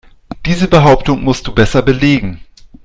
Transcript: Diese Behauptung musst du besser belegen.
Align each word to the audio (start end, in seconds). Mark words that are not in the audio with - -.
Diese 0.47 0.67
Behauptung 0.67 1.23
musst 1.23 1.45
du 1.45 1.53
besser 1.53 1.83
belegen. 1.83 2.41